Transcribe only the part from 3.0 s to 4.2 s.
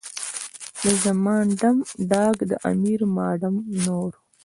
ما ډم نور.